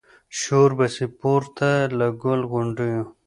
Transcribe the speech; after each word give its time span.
شور 0.39 0.71
به 0.77 0.87
سي 0.95 1.05
پورته 1.19 1.69
له 1.97 2.07
ګل 2.23 2.41
غونډیو 2.51 3.01